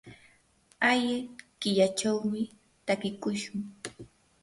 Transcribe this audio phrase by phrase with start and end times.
[0.91, 1.17] aya
[1.59, 2.41] killachawmi
[2.85, 3.59] takiykushun.